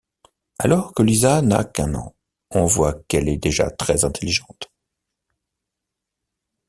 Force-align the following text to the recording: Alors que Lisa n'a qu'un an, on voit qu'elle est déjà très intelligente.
Alors 0.57 0.95
que 0.95 1.03
Lisa 1.03 1.43
n'a 1.43 1.63
qu'un 1.63 1.93
an, 1.93 2.15
on 2.49 2.65
voit 2.65 2.99
qu'elle 3.07 3.29
est 3.29 3.37
déjà 3.37 3.69
très 3.69 4.03
intelligente. 4.03 4.71